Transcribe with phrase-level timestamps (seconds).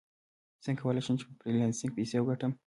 [0.63, 2.51] څنګه کولی شم په فریلانسینګ پیسې وګټم